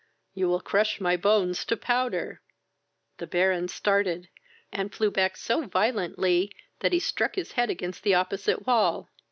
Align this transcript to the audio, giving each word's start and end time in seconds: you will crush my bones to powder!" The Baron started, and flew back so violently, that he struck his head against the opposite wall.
you 0.33 0.47
will 0.49 0.59
crush 0.61 0.99
my 0.99 1.15
bones 1.15 1.63
to 1.63 1.77
powder!" 1.77 2.41
The 3.19 3.27
Baron 3.27 3.67
started, 3.67 4.29
and 4.71 4.91
flew 4.91 5.11
back 5.11 5.37
so 5.37 5.67
violently, 5.67 6.51
that 6.79 6.91
he 6.91 6.97
struck 6.97 7.35
his 7.35 7.51
head 7.51 7.69
against 7.69 8.01
the 8.01 8.15
opposite 8.15 8.65
wall. 8.65 9.11